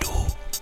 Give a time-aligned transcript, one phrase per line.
[0.00, 0.08] Du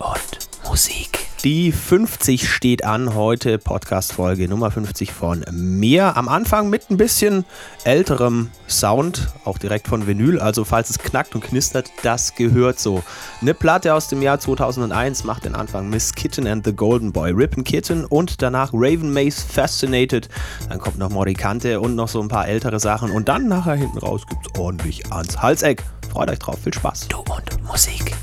[0.04, 1.29] und Musik.
[1.45, 6.17] Die 50 steht an heute, Podcast-Folge Nummer 50 von mir.
[6.17, 7.44] Am Anfang mit ein bisschen
[7.84, 10.40] älterem Sound, auch direkt von Vinyl.
[10.40, 13.04] Also, falls es knackt und knistert, das gehört so.
[13.40, 17.30] Eine Platte aus dem Jahr 2001 macht den Anfang Miss Kitten and the Golden Boy,
[17.30, 20.29] Rippin' Kitten und danach Raven Mace Fascinated.
[20.68, 23.12] Dann kommt noch Morikante und noch so ein paar ältere Sachen.
[23.12, 25.84] Und dann nachher hinten raus gibt es ordentlich ans Halseck.
[26.11, 27.06] Freut euch drauf, viel Spaß.
[27.06, 28.16] Du und Musik.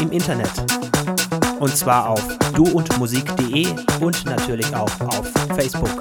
[0.00, 0.50] Im Internet.
[1.58, 3.68] Und zwar auf duundmusik.de
[4.00, 5.99] und natürlich auch auf Facebook.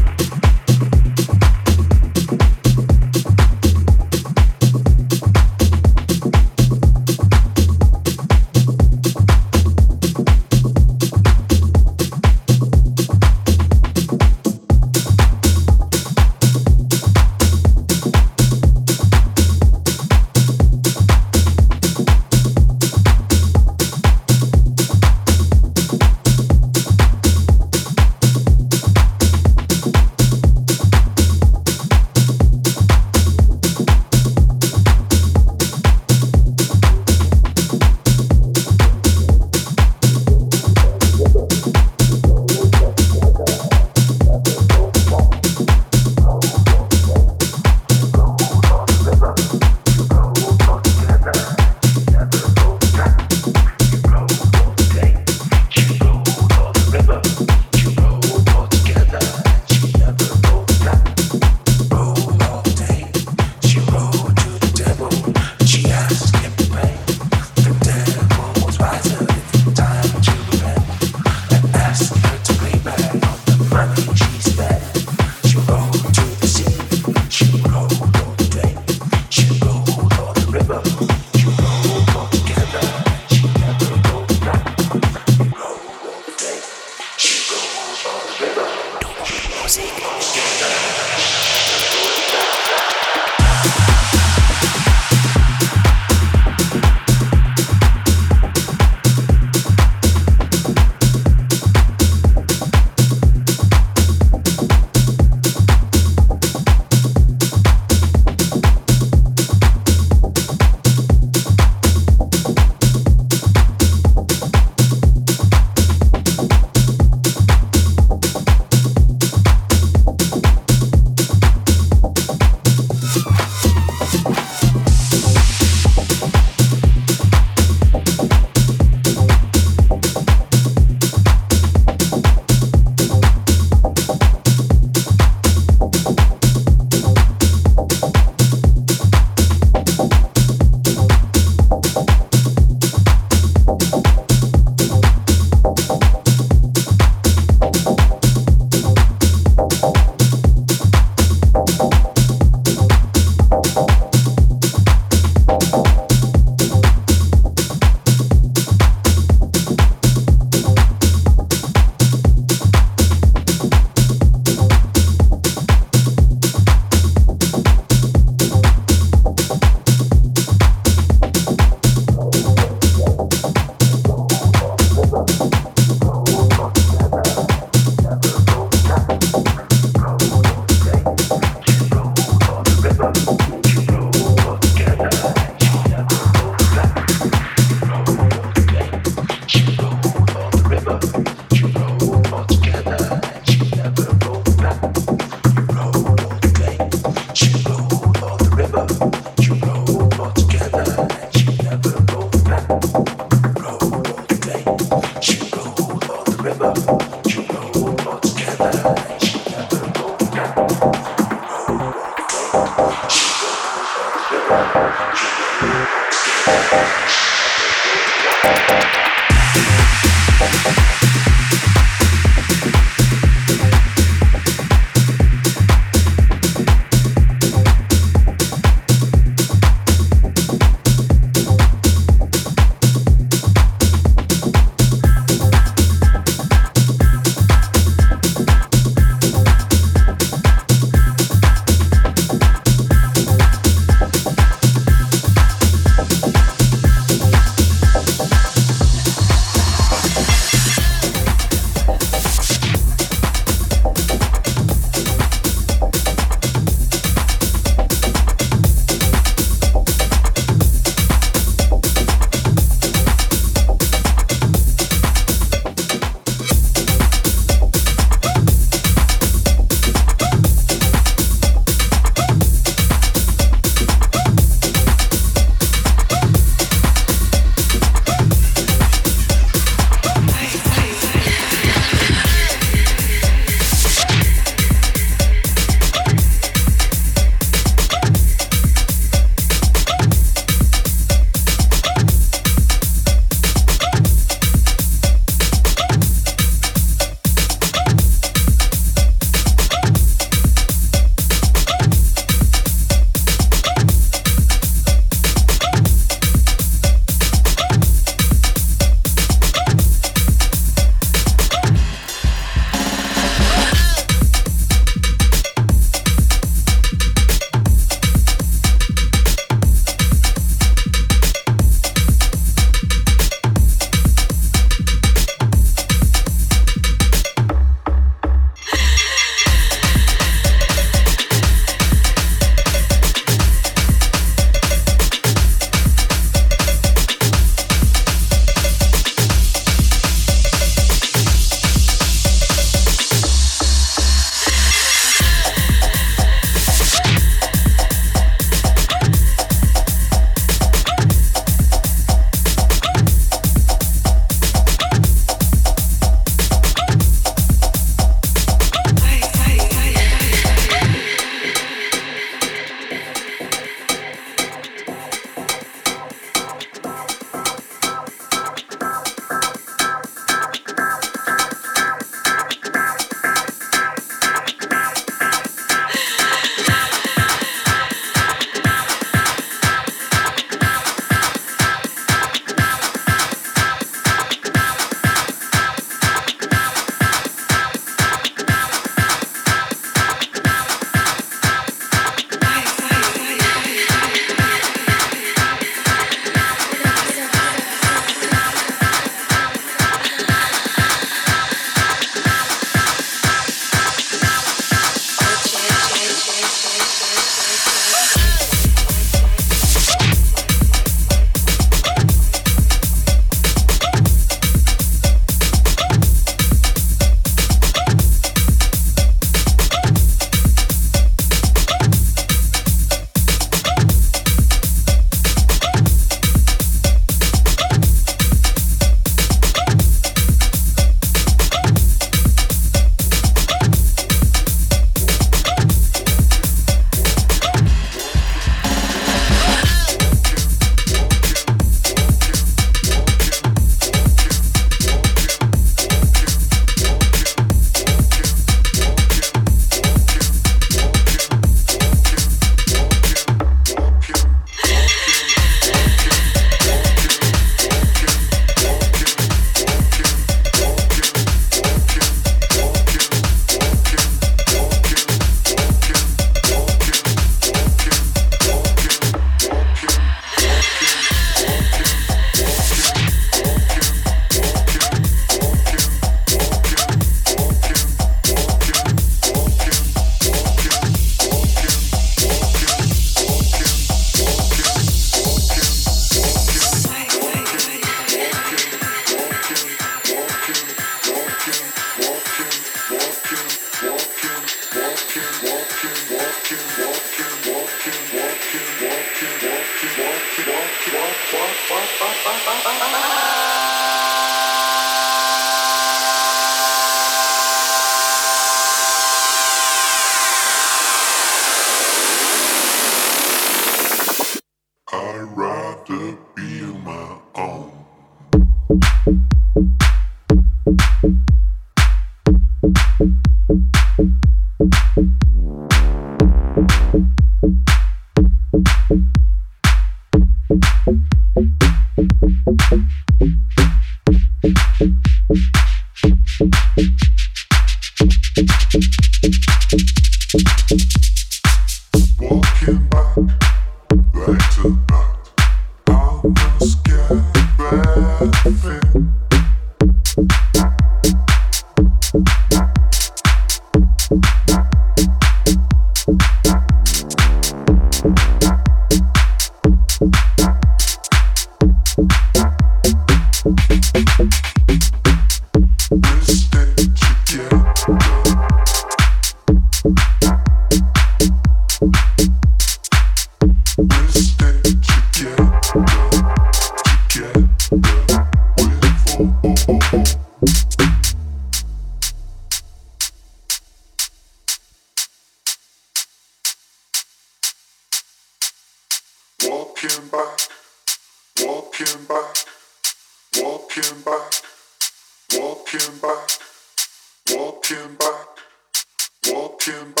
[599.67, 600.00] Walking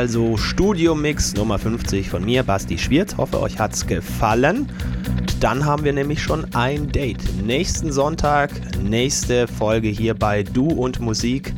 [0.00, 3.18] also Studio Mix Nummer 50 von mir, Basti Schwirz.
[3.18, 4.66] Hoffe, euch hat's gefallen.
[5.40, 7.22] Dann haben wir nämlich schon ein Date.
[7.44, 8.50] Nächsten Sonntag,
[8.82, 11.52] nächste Folge hier bei Du und Musik.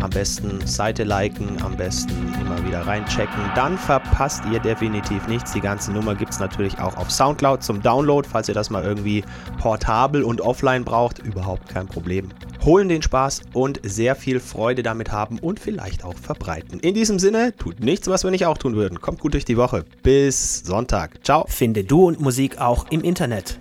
[0.00, 3.38] Am besten Seite liken, am besten immer wieder reinchecken.
[3.54, 5.52] Dann verpasst ihr definitiv nichts.
[5.52, 8.82] Die ganze Nummer gibt es natürlich auch auf Soundcloud zum Download, falls ihr das mal
[8.82, 9.22] irgendwie
[9.60, 11.20] portabel und offline braucht.
[11.20, 12.30] Überhaupt kein Problem.
[12.64, 16.80] Holen den Spaß und sehr viel Freude damit haben und vielleicht auch verbreiten.
[16.80, 19.00] In diesem Sinne, tut nichts, was wir nicht auch tun würden.
[19.00, 19.84] Kommt gut durch die Woche.
[20.02, 21.24] Bis Sonntag.
[21.24, 21.44] Ciao.
[21.46, 23.58] Finde Du und Musik auch im Internet.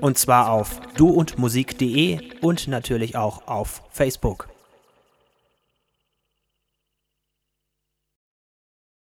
[0.00, 4.53] Und zwar auf duundmusik.de und natürlich auch auf Facebook.